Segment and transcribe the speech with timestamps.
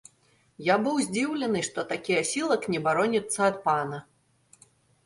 [0.67, 3.97] Я быў здзіўлены, што такі асілак не бароніцца ад пана.